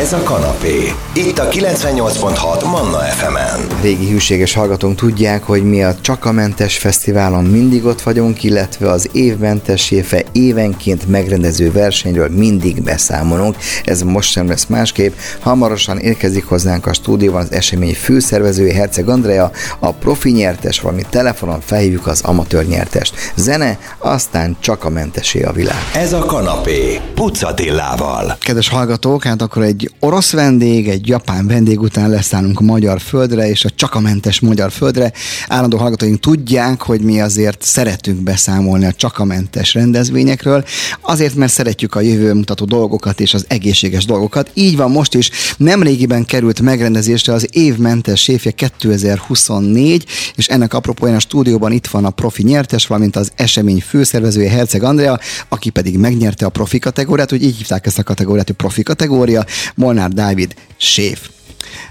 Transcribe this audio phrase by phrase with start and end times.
[0.00, 0.92] Ez a kanapé.
[1.14, 3.80] Itt a 98.6 Manna FM-en.
[3.82, 9.90] Régi hűséges hallgatónk tudják, hogy mi a Csakamentes Fesztiválon mindig ott vagyunk, illetve az évmentes
[9.90, 13.56] éve évenként megrendező versenyről mindig beszámolunk.
[13.84, 15.14] Ez most sem lesz másképp.
[15.40, 21.60] Hamarosan érkezik hozzánk a stúdióban az esemény főszervezője Herceg Andrea, a profi nyertes, valami telefonon
[21.60, 23.32] felhívjuk az amatőr nyertest.
[23.34, 25.88] Zene, aztán Csakamentesé a világ.
[25.94, 27.00] Ez a kanapé.
[27.14, 28.36] Pucatillával.
[28.40, 33.48] Kedves hallgatók, hát akkor egy orosz vendég, egy japán vendég után leszállunk a magyar földre,
[33.48, 35.12] és a csakamentes magyar földre.
[35.48, 40.64] Állandó hallgatóink tudják, hogy mi azért szeretünk beszámolni a csakamentes rendezvényekről,
[41.00, 44.50] azért, mert szeretjük a jövő mutató dolgokat és az egészséges dolgokat.
[44.54, 45.30] Így van most is.
[45.56, 50.04] Nemrégiben került megrendezésre az évmentes séfje 2024,
[50.34, 54.82] és ennek apropóján a stúdióban itt van a profi nyertes, valamint az esemény főszervezője Herceg
[54.82, 55.18] Andrea,
[55.48, 59.44] aki pedig megnyerte a profi kategóriát, hogy így hívták ezt a kategóriát, hogy profi kategória.
[59.80, 61.28] Molnár Dávid, séf.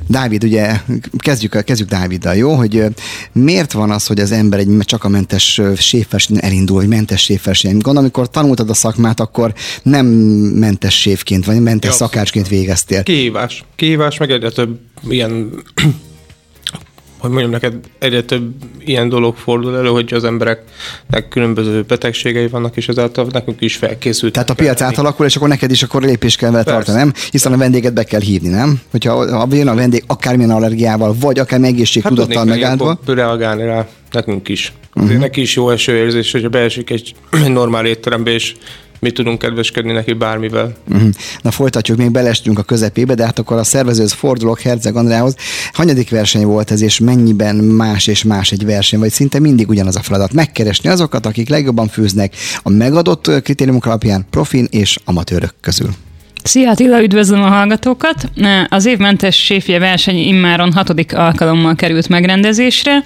[0.08, 0.82] Dávid, ugye
[1.18, 2.54] kezdjük, kezdjük Dáviddal, jó?
[2.54, 2.84] Hogy
[3.32, 7.76] miért van az, hogy az ember egy csak a mentes séfversenyen elindul, vagy mentes séfversenyen?
[7.76, 13.04] Gondolom, amikor tanultad a szakmát, akkor nem mentes séfként, vagy mentes ja, szakácsként végeztél.
[13.04, 13.64] Kihívás.
[13.76, 15.52] Kihívás, meg egyre több ilyen
[17.20, 22.78] hogy mondjam neked, egyre több ilyen dolog fordul elő, hogy az embereknek különböző betegségei vannak,
[22.78, 24.34] és ezáltal nekünk is felkészült.
[24.34, 27.14] Tehát a piac átalakul, és akkor neked is akkor lépés kell vele tartani, nem?
[27.32, 28.82] Hiszen a vendéget be kell hívni, nem?
[28.92, 33.00] Hogyha ha jön a vendég akármilyen allergiával, vagy akár egészségtudattal hát megáldva.
[33.06, 34.74] reagálni rá nekünk is.
[34.96, 35.18] Uh-huh.
[35.18, 38.56] Neki is jó esőérzés, hogyha beesik egy, egy normál étterembe, és
[39.00, 40.76] mi tudunk kedveskedni neki bármivel.
[40.90, 41.10] Uh-huh.
[41.42, 45.36] Na folytatjuk, még belestünk a közepébe, de hát akkor a szervezőhöz fordulok Herceg Andrához.
[45.74, 49.96] Hanyadik verseny volt ez, és mennyiben más és más egy verseny, vagy szinte mindig ugyanaz
[49.96, 50.34] a feladat?
[50.34, 55.90] Megkeresni azokat, akik legjobban fűznek a megadott kritériumok alapján profin és amatőrök közül.
[56.44, 58.30] Szia Attila, üdvözlöm a hallgatókat!
[58.70, 63.04] Az évmentes séfje verseny immáron hatodik alkalommal került megrendezésre.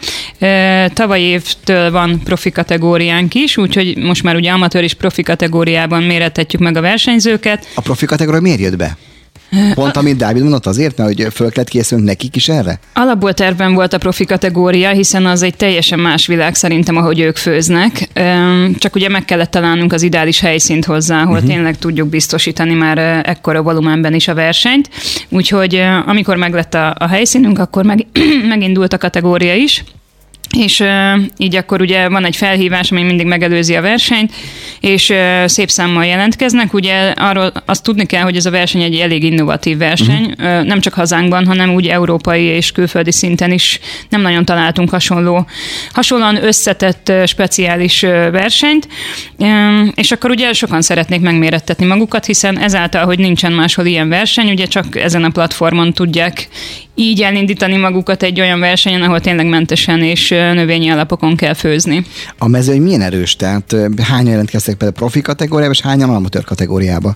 [0.93, 6.61] Tavaly évtől van profi kategóriánk is, úgyhogy most már ugye amatőr és profi kategóriában méretetjük
[6.61, 7.67] meg a versenyzőket.
[7.75, 8.97] A profi kategória miért jött be?
[9.73, 12.79] Pont amit Dávid mondott azért, mert hogy föl kellett készülnünk nekik is erre?
[12.93, 17.35] Alapból tervben volt a profi kategória, hiszen az egy teljesen más világ szerintem, ahogy ők
[17.35, 18.09] főznek.
[18.77, 21.49] Csak ugye meg kellett találnunk az ideális helyszínt hozzá, ahol uh-huh.
[21.49, 24.89] tényleg tudjuk biztosítani már ekkora volumenben is a versenyt.
[25.29, 28.05] Úgyhogy amikor meglett a, a helyszínünk, akkor meg,
[28.47, 29.83] megindult a kategória is
[30.57, 30.87] és uh,
[31.37, 34.31] így akkor ugye van egy felhívás, ami mindig megelőzi a versenyt,
[34.79, 36.73] és uh, szép számmal jelentkeznek.
[36.73, 40.59] Ugye arról azt tudni kell, hogy ez a verseny egy elég innovatív verseny, uh-huh.
[40.59, 45.47] uh, nem csak hazánkban, hanem úgy európai és külföldi szinten is nem nagyon találtunk hasonló,
[45.91, 48.87] hasonlóan összetett uh, speciális uh, versenyt,
[49.37, 54.49] uh, és akkor ugye sokan szeretnék megmérettetni magukat, hiszen ezáltal, hogy nincsen máshol ilyen verseny,
[54.49, 56.47] ugye csak ezen a platformon tudják
[56.95, 62.05] így elindítani magukat egy olyan versenyen, ahol tényleg mentesen és növényi alapokon kell főzni.
[62.37, 63.35] A mezőny milyen erős?
[63.35, 67.15] Tehát hányan jelentkeztek például profi kategóriába, és hányan amatőr kategóriába?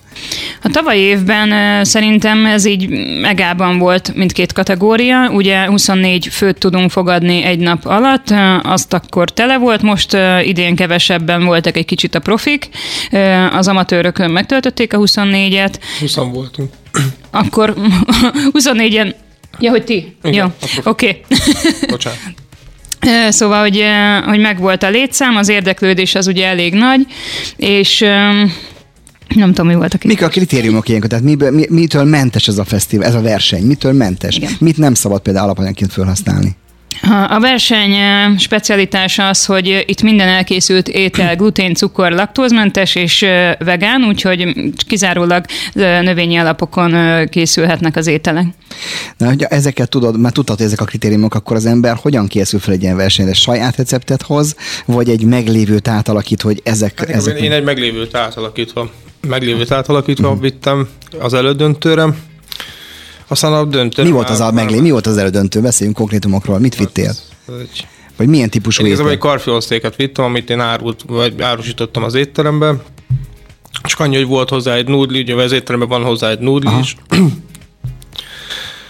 [0.63, 2.89] A tavalyi évben szerintem ez így
[3.21, 5.29] megában volt mindkét kategória.
[5.29, 8.33] Ugye 24 főt tudunk fogadni egy nap alatt,
[8.63, 12.69] azt akkor tele volt, most idén kevesebben voltak egy kicsit a profik.
[13.51, 15.73] Az amatőrök megtöltötték a 24-et.
[15.99, 16.69] 20 voltunk.
[17.31, 17.73] Akkor
[18.59, 19.13] 24-en
[19.59, 20.15] Ja, hogy ti?
[20.23, 21.21] Igen, Jó, oké.
[21.29, 21.37] Okay.
[21.89, 22.19] Bocsánat.
[23.29, 23.83] Szóval, hogy,
[24.25, 27.05] hogy megvolt a létszám, az érdeklődés az ugye elég nagy,
[27.55, 27.99] és
[29.35, 31.09] nem tudom, mi volt a Mik a kritériumok ilyenkor?
[31.09, 33.63] Tehát miből, mi, mitől mentes ez a fesztivál, ez a verseny?
[33.63, 34.35] Mitől mentes?
[34.35, 34.51] Igen.
[34.59, 36.55] Mit nem szabad például alapanyagként felhasználni?
[37.29, 37.95] A verseny
[38.37, 43.25] specialitása az, hogy itt minden elkészült étel glutén, cukor, laktózmentes és
[43.59, 44.53] vegán, úgyhogy
[44.87, 48.45] kizárólag növényi alapokon készülhetnek az ételek.
[49.17, 52.59] Na, hogy ezeket tudod, mert tudtad, hogy ezek a kritériumok, akkor az ember hogyan készül
[52.59, 53.33] fel egy ilyen versenyre?
[53.33, 54.55] Saját receptet hoz,
[54.85, 56.99] vagy egy meglévőt átalakít, hogy ezek...
[56.99, 58.91] Hát, ezek én egy meglévőt átalakítva,
[59.27, 60.41] meglévőt átalakítva uh-huh.
[60.41, 60.87] vittem
[61.19, 62.05] az elődöntőre,
[63.27, 64.03] aztán a döntő.
[64.03, 64.79] Mi volt az a meglé?
[64.79, 65.61] Mi volt az elődöntő?
[65.61, 66.59] Beszéljünk konkrétumokról.
[66.59, 67.13] Mit vittél?
[68.17, 68.91] Vagy milyen típusú étel?
[68.91, 72.75] Igazából egy karfiosztéket vittem, amit én árult, vagy árusítottam az étterembe.
[73.83, 76.79] Csak annyi, hogy volt hozzá egy nudli, ugye az étteremben van hozzá egy nudli Aha.
[76.79, 76.97] is.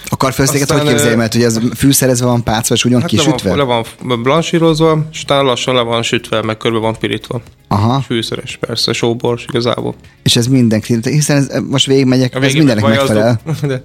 [0.09, 3.09] A A karfőszéket Aztán, hogy képzeljem el, hogy ez fűszerezve van pácva, és ugyan Hát
[3.09, 3.55] kisütve?
[3.55, 7.41] Le van, le van blansírozva, és utána lassan le van sütve, meg körbe van pirítva.
[7.69, 9.95] Aha, Fűszeres, persze, sóbors igazából.
[10.23, 13.39] és ez mindenki, hiszen ez, most végigmegyek, ez végén mindennek megvajazzuk, megfelel.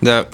[0.00, 0.28] De, de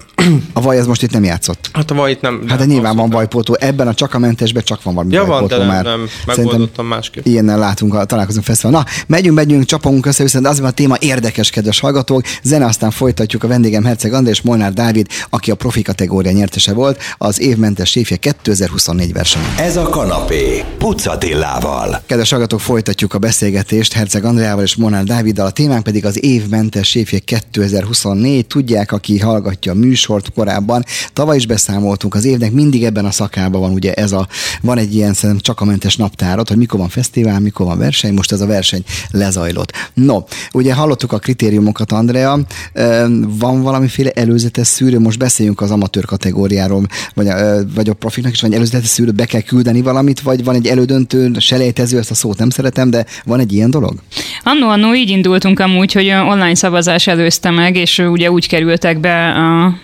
[0.53, 1.71] A vaj az most itt nem játszott.
[1.73, 2.43] hát a vajt nem...
[2.49, 5.47] Hát de nyilván van vajpótó, ebben a csak a mentesben csak van valami Ja, van,
[5.47, 5.85] de nem, már.
[5.85, 7.25] nem megoldottam másképp.
[7.27, 8.73] Ilyennel látunk, a találkozunk fesztivál.
[8.73, 12.23] Na, megyünk, megyünk, csapunk össze, viszont azért a téma érdekes, kedves hallgatók.
[12.43, 17.01] Zene, aztán folytatjuk a vendégem Herceg András Molnár Dávid, aki a profi kategória nyertese volt,
[17.19, 19.49] az évmentes séfje 2024 versenyen.
[19.59, 20.65] Ez a kanapé.
[20.79, 22.03] Pucatillával.
[22.07, 25.47] Kedves hallgatók, folytatjuk a beszélgetést Herceg Andreával és Monár Dáviddal.
[25.47, 28.47] A témánk pedig az évmentes séfje 2024.
[28.47, 33.61] Tudják, aki hallgatja a műsort korábban, tavaly is beszámoltunk, az évnek mindig ebben a szakában
[33.61, 34.29] van ugye ez a,
[34.63, 38.15] van egy ilyen szerintem csak a mentes naptárat, hogy mikor van fesztivál, mikor van verseny,
[38.15, 39.73] most ez a verseny lezajlott.
[39.95, 40.23] No,
[40.53, 42.41] ugye hallottuk a kritériumokat, Andrea,
[43.29, 48.41] van valamiféle előzetes szűrő, most beszéljünk az amatőr kategóriáról, vagy a, vagy a profiknak is
[48.41, 52.15] van egy előzetes szűrő, be kell küldeni valamit, vagy van egy elődöntő, selejtező, ezt a
[52.15, 53.95] szót nem szeretem, de van egy ilyen dolog?
[54.43, 59.29] Annó, annó így indultunk amúgy, hogy online szavazás előzte meg, és ugye úgy kerültek be
[59.29, 59.75] a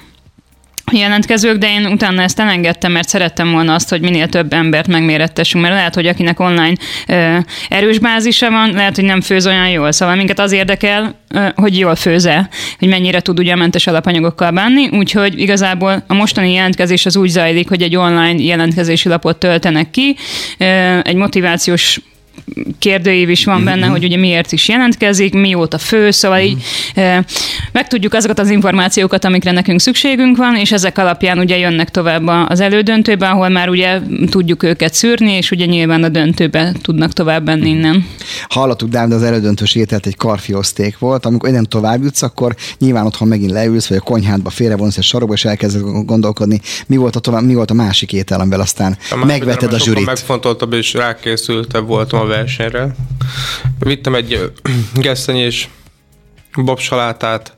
[0.92, 5.64] jelentkezők, de én utána ezt elengedtem, mert szerettem volna azt, hogy minél több embert megmérettessünk,
[5.64, 6.75] mert lehet, hogy akinek online
[7.06, 7.36] ö,
[7.69, 9.92] erős bázisa van, lehet, hogy nem főz olyan jól.
[9.92, 12.48] Szóval minket az érdekel, ö, hogy jól főze,
[12.78, 17.69] hogy mennyire tud ugye mentes alapanyagokkal bánni, úgyhogy igazából a mostani jelentkezés az úgy zajlik,
[17.69, 20.16] hogy egy online jelentkezési lapot töltenek ki,
[20.58, 22.00] ö, egy motivációs
[22.78, 26.62] kérdőív is van benne, hogy ugye miért is jelentkezik, mióta fő, szóval így
[26.94, 27.19] eh,
[27.72, 32.60] megtudjuk azokat az információkat, amikre nekünk szükségünk van, és ezek alapján ugye jönnek tovább az
[32.60, 34.00] elődöntőbe, ahol már ugye
[34.31, 38.06] tudjuk őket szűrni, és ugye nyilván a döntőbe tudnak tovább menni innen.
[38.48, 43.28] Hallottuk, Dávid, az elődöntős ételt egy karfioszték volt, amikor innen tovább jutsz, akkor nyilván otthon
[43.28, 47.42] megint leülsz, vagy a konyhádba félrevonsz egy sarokba, és elkezded gondolkodni, mi volt a, tovább,
[47.42, 50.06] mi volt a másik étel, amivel aztán megveted a zsűrit.
[50.06, 52.94] Megfontoltabb és rákészültebb voltam a versenyre.
[53.79, 54.53] Vittem egy
[54.94, 55.69] gesztenyés
[56.65, 57.56] babsalátát,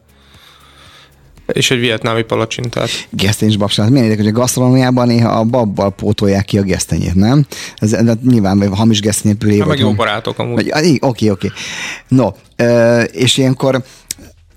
[1.53, 2.89] és egy vietnámi palacsintát.
[3.11, 3.89] Gesztenyés babsát.
[3.89, 7.47] Milyen érdekes, hogy a gasztronómiában néha a babbal pótolják ki a gesztenyét, nem?
[7.77, 9.59] Ez, ez nyilván vagy hamis gesztenyépüré.
[9.59, 10.71] Hát meg jó barátok amúgy.
[10.71, 11.51] Vagy, Oké, oké.
[12.09, 12.29] No,
[13.13, 13.85] és ilyenkor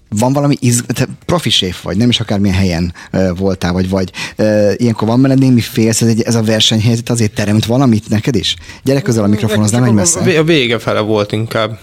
[0.09, 0.83] van valami iz...
[0.87, 4.11] te profi séf vagy, nem is akármilyen helyen ö, voltál, vagy vagy.
[4.35, 8.35] Ö, ilyenkor van benned némi félsz, ez, egy, ez a versenyhelyzet azért teremt valamit neked
[8.35, 8.55] is?
[8.83, 10.39] Gyere közel a mikrofonhoz, nem a- messze.
[10.39, 11.79] A vége fele volt inkább.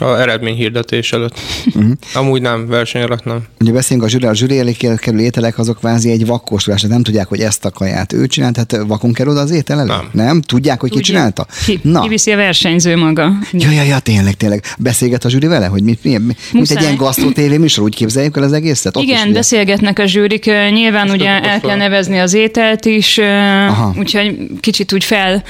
[0.00, 1.40] A eredményhirdetés előtt.
[1.74, 1.90] Mhm.
[2.14, 3.44] Amúgy nem, verseny alatt nem.
[3.60, 7.04] Ugye beszélünk a zsűri, a zsűri elé kerülő ételek azok kvázi egy vakkóstolás, tehát nem
[7.04, 9.88] tudják, hogy ezt a kaját ő csinált, tehát vakon kerül az étel elő?
[9.88, 10.08] Nem.
[10.12, 10.40] nem?
[10.40, 11.14] Tudják, hogy ki Tudja.
[11.14, 11.46] csinálta?
[11.64, 13.32] Ki, Na, kiviszi a versenyző maga.
[13.52, 14.64] Ja, ja, ja, tényleg, tényleg.
[14.78, 17.94] Beszélget a zsűri vele, hogy mit, mi, mi, mint egy ilyen gasztró tévé műsor, úgy
[17.94, 18.96] képzeljük el az egészet?
[18.96, 23.94] Ott Igen, beszélgetnek a zsűrik, nyilván ugye el kell nevezni az ételt is, Aha.
[23.98, 25.42] úgyhogy kicsit úgy fel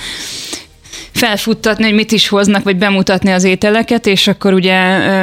[1.15, 4.75] felfuttatni, hogy mit is hoznak, vagy bemutatni az ételeket, és akkor ugye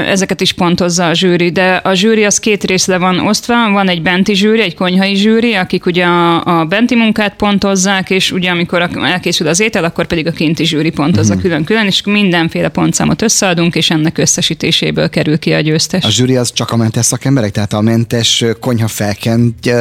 [0.08, 1.52] ezeket is pontozza a zsűri.
[1.52, 5.54] De a zsűri az két részre van osztva, van egy benti zsűri, egy konyhai zsűri,
[5.54, 10.28] akik ugye a, a benti munkát pontozzák, és ugye amikor elkészül az étel, akkor pedig
[10.28, 11.42] a kinti zsűri pontozza Mhm.
[11.42, 16.04] külön-külön, és mindenféle pontszámot összeadunk, és ennek összesítéséből kerül ki a győztes.
[16.04, 19.72] A zsűri az csak a mentes szakemberek, tehát a mentes konyha felkent,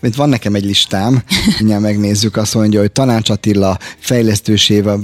[0.00, 1.22] mint van nekem egy listám,
[1.58, 4.98] mindjárt megnézzük, azt mondja, hogy Tanács Attila, fejlesztősével,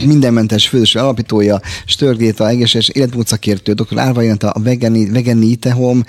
[0.54, 3.98] mindenmentes főzős alapítója, Störgéta, egészséges életmódszakértő, dr.
[3.98, 6.04] Árva Jönta, a vegani, vegani Itehom,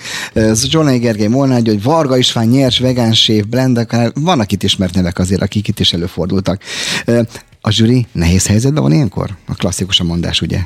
[0.54, 5.42] Zsolnai Gergely Molnár, hogy Varga István, nyers, vegán séf, blendek, vannak itt ismert nevek azért,
[5.42, 6.62] akik itt is előfordultak.
[7.62, 9.30] A zsűri nehéz helyzetben van ilyenkor?
[9.48, 10.60] A klasszikus a mondás, ugye?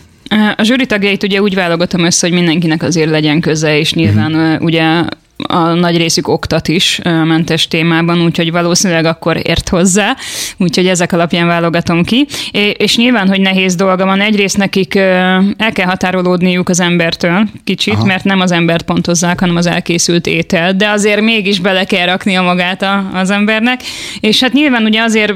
[0.56, 4.62] A zsűri tagjait ugye úgy válogatom össze, hogy mindenkinek azért legyen köze, és nyilván uh-huh.
[4.62, 5.04] ugye
[5.48, 10.16] a nagy részük oktat is mentes témában, úgyhogy valószínűleg akkor ért hozzá,
[10.58, 12.28] úgyhogy ezek alapján válogatom ki.
[12.74, 18.06] És nyilván, hogy nehéz dolga van, egyrészt nekik el kell határolódniuk az embertől kicsit, Aha.
[18.06, 22.42] Mert nem az embert pontozzák, hanem az elkészült étel, de azért mégis bele kell raknia
[22.42, 23.82] magát a, az embernek.
[24.20, 25.34] És hát nyilván ugye azért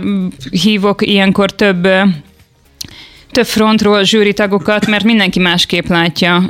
[0.51, 1.87] hívok ilyenkor több
[3.33, 6.49] több frontról zsűritagokat, mert mindenki másképp látja.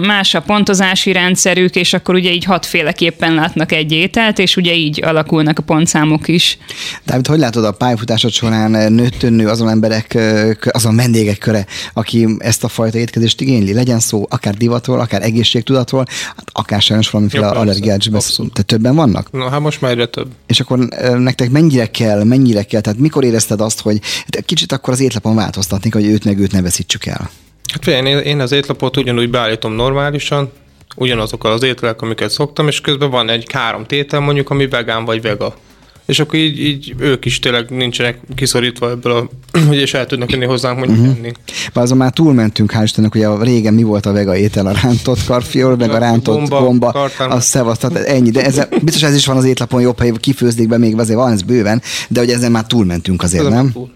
[0.00, 5.04] Más a pontozási rendszerük, és akkor ugye így hatféleképpen látnak egy ételt, és ugye így
[5.04, 6.58] alakulnak a pontszámok is.
[7.04, 12.28] Dávid, hogy látod a pályafutásod során nőtt nő azon emberek, kö- azon vendégek köre, aki
[12.38, 13.72] ezt a fajta étkezést igényli?
[13.72, 16.04] Legyen szó akár divatról, akár egészségtudatról,
[16.36, 18.28] hát akár sajnos valamiféle Ja, persze, allergiát is beszélünk.
[18.28, 18.52] abszolút.
[18.52, 19.30] Te többen vannak?
[19.30, 20.28] Na, hát most már egyre több.
[20.46, 24.00] És akkor ö, nektek mennyire kell, mennyire kell, tehát mikor érezted azt, hogy
[24.44, 27.30] kicsit akkor az étlapon változtatni, hogy őt meg őt ne veszítsük el?
[27.72, 30.50] Hát figyelj, én, én az étlapot ugyanúgy beállítom normálisan,
[30.96, 35.22] ugyanazokkal az ételek, amiket szoktam, és közben van egy három tétel mondjuk, ami vegán vagy
[35.22, 35.54] vega.
[36.06, 39.28] és akkor így, így ők is tényleg nincsenek kiszorítva ebből a,
[39.68, 41.16] hogy és el tudnak jönni hozzánk mondjuk uh-huh.
[41.16, 41.32] enni.
[41.72, 45.76] azon már túlmentünk, hál' Istennek, ugye régen mi volt a vega étel, a rántott karfiol,
[45.76, 46.88] meg a rántott bomba, bomba
[47.18, 50.68] a szevasz, tehát ennyi, de ez, biztos ez is van az étlapon jobb, ha kifőzték
[50.68, 53.72] be még, azért van ez bőven, de hogy ezen már túlmentünk azért, ez nem?
[53.72, 53.90] Túl.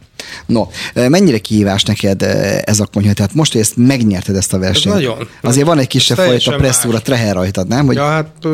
[0.46, 2.22] No, mennyire kihívás neked
[2.64, 3.12] ez a konyha?
[3.12, 4.94] Tehát most, hogy ezt megnyerted ezt a versenyt.
[4.94, 5.28] Ez nagyon.
[5.42, 7.86] Azért van egy kisebb fajta presszúra, treher rajtad, nem?
[7.86, 8.46] Hogy ja, hát,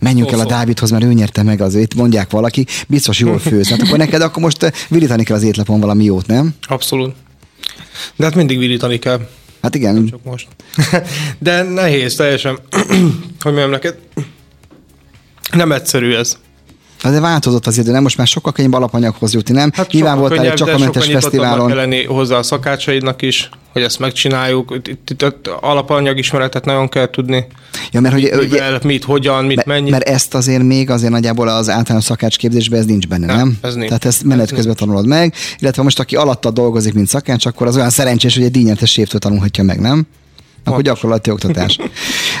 [0.00, 3.68] menjünk el a Dávidhoz, mert ő nyerte meg az itt mondják valaki, biztos jól főz.
[3.68, 6.54] Hát akkor neked akkor most virítani kell az étlapon valami jót, nem?
[6.62, 7.14] Abszolút.
[8.16, 9.28] De hát mindig virítani kell.
[9.62, 9.94] Hát igen.
[9.94, 10.48] Nem csak most.
[11.38, 12.58] De nehéz teljesen,
[13.42, 13.98] hogy mondjam neked,
[15.52, 16.38] nem egyszerű ez.
[17.02, 19.70] Azért változott azért, de nem most már sokkal könnyebb alapanyaghoz jutni, nem?
[19.74, 21.74] Hát Nyilván voltál egy csakamentes fesztiválon.
[21.74, 24.72] lenni hozzá a szakácsaidnak is, hogy ezt megcsináljuk.
[24.76, 27.46] Itt, itt, itt alapanyagismeretet nagyon kell tudni.
[27.92, 29.90] Ja, mert hogy, Mivel, ugye, mit, hogyan, mit, mennyi.
[29.90, 33.36] Mert ezt azért még azért nagyjából az általános szakácsképzésben ez nincs benne, nem?
[33.36, 33.58] nem?
[33.60, 33.86] Ez nincs.
[33.86, 37.76] Tehát ezt menet közben tanulod meg, illetve most aki alatta dolgozik, mint szakács, akkor az
[37.76, 40.06] olyan szerencsés, hogy egy díjnyertes séftől tanulhatja meg, nem?
[40.68, 41.78] Akkor gyakorlati oktatás.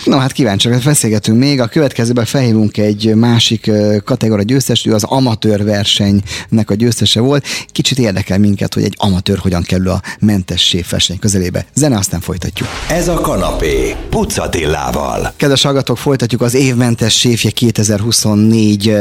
[0.04, 1.60] Na hát kíváncsiak, beszélgetünk még.
[1.60, 3.70] A következőben felhívunk egy másik
[4.04, 7.46] kategória győztest, ő az amatőr versenynek a győztese volt.
[7.72, 11.66] Kicsit érdekel minket, hogy egy amatőr hogyan kerül a mentes verseny közelébe.
[11.74, 12.68] Zene, aztán folytatjuk.
[12.88, 15.32] Ez a kanapé, Pucatillával.
[15.36, 18.92] Kedves hallgatók, folytatjuk az évmentes séfje 2024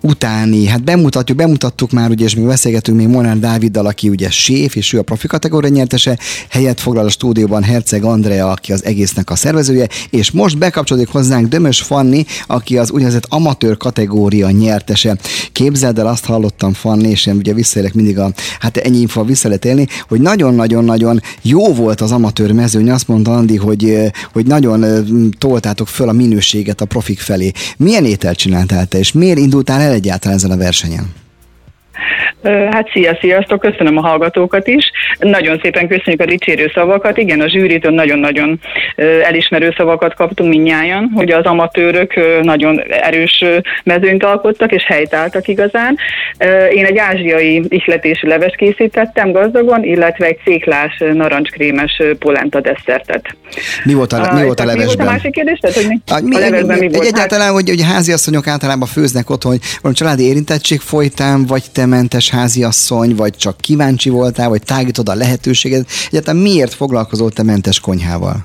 [0.00, 0.66] utáni.
[0.66, 4.92] Hát bemutatjuk, bemutattuk már, ugye, és még beszélgetünk még Monár Dáviddal, aki ugye séf, és
[4.92, 6.18] ő a profi kategória nyertese.
[6.48, 11.48] Helyet foglal a stúdióban Herceg Andrea, aki az egésznek a szervezője, és most bekapcsolódik hozzánk
[11.48, 15.16] Dömös Fanni, aki az úgynevezett amatőr kategória nyertese.
[15.52, 19.48] Képzeld el, azt hallottam Fanni, és én ugye visszaélek mindig a, hát ennyi info vissza
[19.48, 24.84] lehet élni, hogy nagyon-nagyon-nagyon jó volt az amatőr mezőny, azt mondta Andi, hogy, hogy nagyon
[25.38, 27.50] toltátok föl a minőséget a profik felé.
[27.76, 31.21] Milyen ételt csináltál te, és miért indultál el egyáltalán ezen a versenyen?
[32.70, 34.90] Hát szia, sziasztok, köszönöm a hallgatókat is.
[35.18, 37.18] Nagyon szépen köszönjük a dicsérő szavakat.
[37.18, 38.60] Igen, a zsűritől nagyon-nagyon
[39.22, 43.44] elismerő szavakat kaptunk minnyáján, hogy az amatőrök nagyon erős
[43.84, 45.96] mezőnyt alkottak és helytáltak igazán.
[46.74, 53.36] Én egy ázsiai ihletésű leves készítettem gazdagon, illetve egy széklás narancskrémes polenta desszertet.
[53.84, 54.88] Mi volt a, mi volt a levesben?
[54.88, 55.58] Mi volt a másik kérdés?
[55.58, 57.06] Tehát, hogy mi, a, mi, a levesben mi, mi volt?
[57.06, 62.30] Egyáltalán, hogy, hogy háziasszonyok általában főznek otthon, hogy valami családi érintettség folytán, vagy te mentes
[62.30, 65.86] háziasszony, vagy csak kíváncsi voltál, vagy tágítod a lehetőséget.
[66.08, 68.44] Egyáltalán miért foglalkozol te mentes konyhával?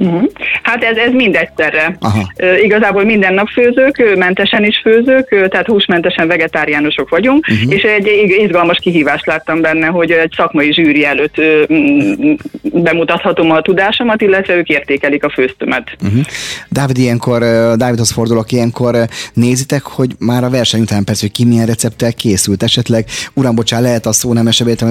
[0.00, 0.30] Uh-huh.
[0.62, 1.96] Hát ez, ez mind egyszerre.
[2.00, 2.32] Aha.
[2.42, 7.74] Uh, igazából minden nap főzők, mentesen is főzők, tehát húsmentesen vegetáriánusok vagyunk, uh-huh.
[7.74, 8.10] és egy
[8.42, 14.68] izgalmas kihívást láttam benne, hogy egy szakmai zsűri előtt uh, bemutathatom a tudásomat, illetve ők
[14.68, 15.96] értékelik a főztömet.
[16.02, 16.20] Uh-huh.
[16.68, 17.38] Dávid, ilyenkor,
[17.76, 18.96] Dávidhoz fordulok, ilyenkor
[19.34, 23.04] nézitek, hogy már a verseny után persze, hogy ki milyen recepttel készült, esetleg,
[23.34, 24.48] uram, bocsán, lehet a szó nem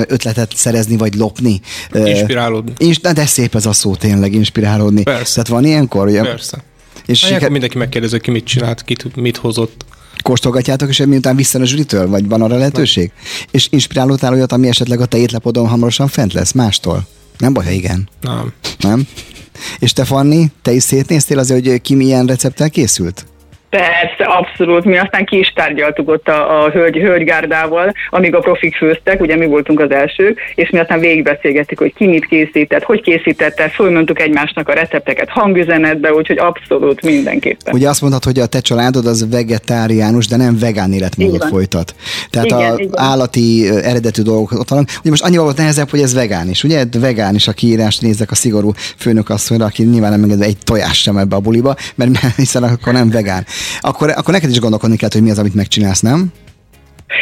[0.08, 1.60] ötletet szerezni, vagy lopni.
[1.94, 2.72] Inspirálódni.
[2.78, 5.18] És, de szép ez a szó tényleg, inspirálódni tudni.
[5.18, 5.42] Persze.
[5.42, 6.22] Tehát van ilyenkor, ugye?
[6.22, 6.64] Persze.
[7.06, 7.50] És siker...
[7.50, 9.86] mindenki megkérdezi, ki mit csinált, ki mit hozott.
[10.22, 12.08] Kóstolgatjátok, és miután vissza a zsűritől?
[12.08, 13.12] Vagy van arra lehetőség?
[13.16, 13.44] Nem.
[13.52, 17.08] És inspirálódtál olyat, ami esetleg a te étlapodon hamarosan fent lesz mástól?
[17.38, 18.10] Nem baj, ha igen.
[18.22, 18.54] Nem.
[18.80, 19.08] Nem?
[19.80, 23.26] És te, Fanni, te is szétnéztél azért, hogy ki milyen recepttel készült?
[23.70, 24.86] Persze, abszolút.
[24.86, 29.36] Mi aztán ki is tárgyaltuk ott a, a hölgy, hölgygárdával, amíg a profik főztek, ugye
[29.36, 34.20] mi voltunk az elsők, és mi aztán végigbeszélgettük, hogy ki mit készített, hogy készítette, fölmondtuk
[34.20, 37.74] egymásnak a recepteket hangüzenetbe, úgyhogy abszolút mindenképpen.
[37.74, 41.96] Ugye azt mondhatod, hogy a te családod az vegetáriánus, de nem vegán életmódot folytat.
[42.30, 42.92] Tehát igen, a igen.
[42.96, 44.86] állati eredetű dolgok ott van.
[45.00, 46.84] Ugye most annyival volt nehezebb, hogy ez vegán is, ugye?
[47.00, 51.02] Vegán is a kiírást nézek a szigorú főnök asszonyra, aki nyilván nem enged egy tojás
[51.02, 53.46] sem ebbe a buliba, mert hiszen akkor nem vegán
[53.80, 56.32] akkor, akkor neked is gondolkodni kell, hogy mi az, amit megcsinálsz, nem?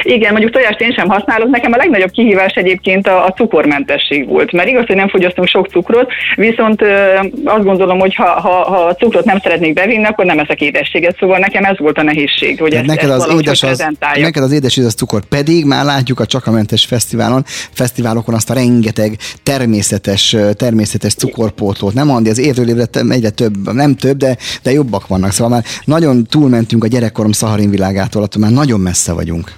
[0.02, 1.50] Igen, mondjuk tojást én sem használok.
[1.50, 5.68] Nekem a legnagyobb kihívás egyébként a, a cukormentesség volt, mert igaz, hogy nem fogyasztunk sok
[5.68, 10.26] cukrot, viszont ö, azt gondolom, hogy ha, ha, ha a cukrot nem szeretnék bevinni, akkor
[10.26, 13.64] nem eszek édességet, szóval nekem ez volt a nehézség, hogy ezt, neked, ezt az édes
[13.64, 18.54] az, neked az édes az cukor, pedig már látjuk a Csakamentes Fesztiválon, fesztiválokon azt a
[18.54, 24.72] rengeteg természetes, természetes cukorpótlót, nem Andi, az évről évre egyre több, nem több, de, de
[24.72, 29.52] jobbak vannak, szóval már nagyon túlmentünk a gyerekkorom szaharin világától, attól már nagyon messze vagyunk.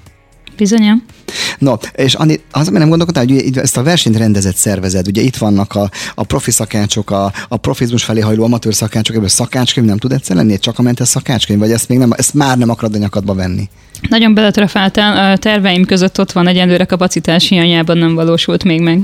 [0.60, 1.04] Bizonyám.
[1.58, 5.76] No, és Anni, az, nem gondolkodtál, hogy ezt a versenyt rendezett szervezet, ugye itt vannak
[5.76, 10.12] a, a profi szakácsok, a, a profizmus felé hajló amatőr szakácsok, ebből szakácskönyv nem tud
[10.12, 12.98] egyszer lenni, csak a mentes szakácskönyv, vagy ezt még nem, ezt már nem akarod a
[12.98, 13.70] nyakadba venni?
[14.10, 19.00] Nagyon beletrafáltál, a terveim között ott van, egyelőre kapacitás hiányában nem valósult még meg.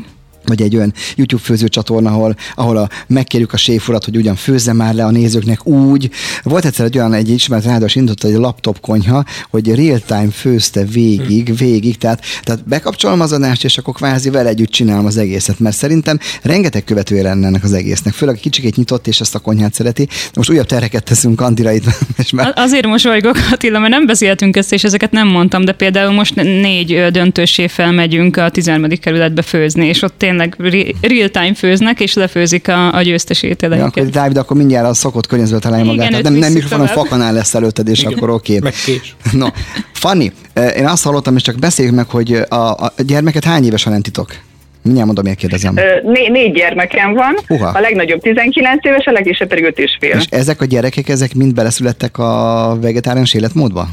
[0.48, 4.94] Vagy egy olyan YouTube főzőcsatorna, ahol, ahol a, megkérjük a séfurat, hogy ugyan főzze már
[4.94, 6.10] le a nézőknek úgy.
[6.44, 11.58] Volt egyszer egy olyan egy ismert rádiós indult egy laptop konyha, hogy real-time főzte végig,
[11.58, 15.76] végig, tehát, tehát bekapcsolom az adást, és akkor kvázi vele együtt csinálom az egészet, mert
[15.76, 20.08] szerintem rengeteg követője lenne ennek az egésznek, főleg kicsikét nyitott, és ezt a konyhát szereti.
[20.34, 21.84] Most újabb tereket teszünk Andira itt.
[22.18, 22.54] És már...
[22.56, 27.08] Azért mosolygok, Attila, mert nem beszéltünk ezt, és ezeket nem mondtam, de például most négy
[27.12, 28.90] döntősé felmegyünk a 13.
[28.90, 30.56] kerületbe főzni, és ott tényleg
[31.02, 33.96] real-time főznek, és lefőzik a, a győztes ételeket.
[33.96, 36.10] Ja, akkor Dávid, akkor mindjárt a szokott környezetbe találja magát.
[36.10, 38.14] Igen, nem, nem mikrofonon fakanál lesz előtted, és Igen.
[38.14, 38.56] akkor oké.
[38.56, 38.72] Okay.
[39.32, 39.48] No,
[39.92, 40.32] Fanni,
[40.78, 44.36] én azt hallottam, és csak beszéljük meg, hogy a, a gyermeket hány évesen lentitok?
[44.82, 45.74] Mindjárt mondom, miért kérdezem.
[46.04, 47.68] Né- négy gyermekem van, Uha.
[47.68, 50.18] a legnagyobb 19 éves, a legkisebb pedig 5 és fél.
[50.18, 53.88] És ezek a gyerekek, ezek mind beleszülettek a vegetáriánus életmódba?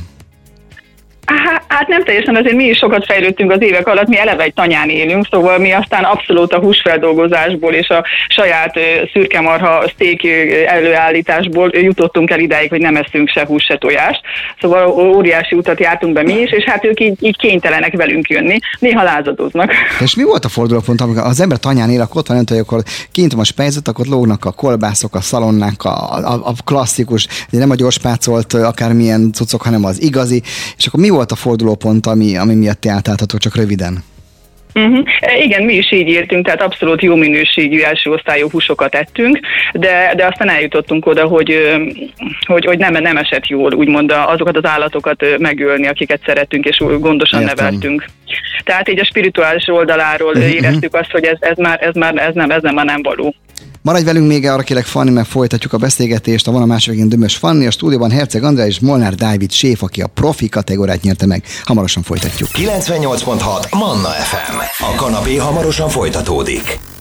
[1.73, 4.89] Hát nem teljesen, azért mi is sokat fejlődtünk az évek alatt, mi eleve egy tanyán
[4.89, 8.79] élünk, szóval mi aztán abszolút a húsfeldolgozásból és a saját
[9.13, 10.25] szürkemarha steak
[10.67, 14.21] előállításból jutottunk el idáig, hogy nem eszünk se hús, se tojást.
[14.61, 18.59] Szóval óriási utat jártunk be mi is, és hát ők így, így kénytelenek velünk jönni,
[18.79, 19.73] néha lázadoznak.
[20.05, 22.83] És mi volt a fordulópont, amikor az ember tanyán él, akkor ott van, hogy akkor
[23.13, 23.45] kint van
[23.85, 29.33] a akkor lógnak a kolbászok, a szalonnák, a, a, a klasszikus, nem a gyorspácolt akármilyen
[29.33, 30.43] cuccok, hanem az igazi.
[30.77, 34.05] És akkor mi volt a fordulópont, ami, ami miatt ti átálltatok, csak röviden?
[34.75, 35.07] Uh-huh.
[35.45, 39.41] Igen, mi is így írtunk, tehát abszolút jó minőségű első osztályú húsokat ettünk,
[39.73, 41.79] de, de aztán eljutottunk oda, hogy,
[42.47, 47.41] hogy, hogy nem, nem esett jól, úgymond azokat az állatokat megölni, akiket szeretünk és gondosan
[47.41, 47.55] Értem.
[47.57, 48.05] neveltünk.
[48.65, 50.55] Tehát így a spirituális oldaláról uh-huh.
[50.55, 53.35] éreztük azt, hogy ez, ez, már, ez, már, ez, nem, ez nem, már nem való.
[53.85, 56.49] Maradj velünk még, arra kérek Fanni, mert folytatjuk a beszélgetést.
[56.49, 60.03] A van a másik Dömös Fanni, a stúdióban Herceg András és Molnár Dávid Séf, aki
[60.03, 61.45] a profi kategóriát nyerte meg.
[61.65, 62.49] Hamarosan folytatjuk.
[62.53, 64.83] 98.6 Manna FM.
[64.93, 66.92] A kanapé hamarosan folytatódik.